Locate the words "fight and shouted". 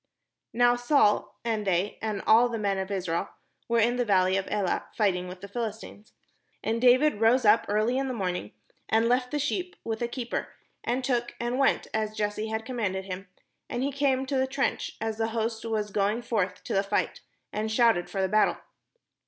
16.81-18.09